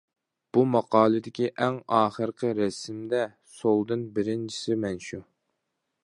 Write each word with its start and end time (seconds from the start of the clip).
بۇ 0.57 0.61
ماقالىدىكى 0.75 1.49
ئەڭ 1.65 1.75
ئاخىرقى 1.97 2.49
رەسىمدە 2.59 3.21
سولدىن 3.57 4.07
بىرىنچىسى 4.15 4.79
مەن 4.87 4.97
شۇ. 5.09 5.21